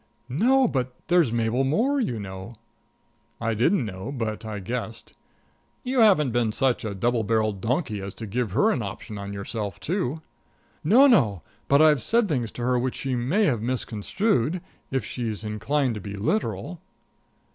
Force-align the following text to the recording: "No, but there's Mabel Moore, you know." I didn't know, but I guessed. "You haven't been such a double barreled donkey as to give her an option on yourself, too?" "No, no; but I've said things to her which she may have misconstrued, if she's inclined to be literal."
"No, 0.29 0.67
but 0.67 0.95
there's 1.09 1.31
Mabel 1.31 1.63
Moore, 1.63 1.99
you 1.99 2.19
know." 2.19 2.55
I 3.39 3.53
didn't 3.53 3.85
know, 3.85 4.11
but 4.11 4.43
I 4.43 4.57
guessed. 4.57 5.13
"You 5.83 5.99
haven't 5.99 6.31
been 6.31 6.51
such 6.51 6.83
a 6.83 6.95
double 6.95 7.23
barreled 7.23 7.61
donkey 7.61 8.01
as 8.01 8.15
to 8.15 8.25
give 8.25 8.53
her 8.53 8.71
an 8.71 8.81
option 8.81 9.19
on 9.19 9.31
yourself, 9.31 9.79
too?" 9.79 10.23
"No, 10.83 11.05
no; 11.05 11.43
but 11.67 11.83
I've 11.83 12.01
said 12.01 12.27
things 12.27 12.51
to 12.53 12.63
her 12.63 12.79
which 12.79 12.95
she 12.95 13.13
may 13.13 13.43
have 13.43 13.61
misconstrued, 13.61 14.59
if 14.89 15.05
she's 15.05 15.43
inclined 15.43 15.93
to 15.93 16.01
be 16.01 16.15
literal." 16.15 16.81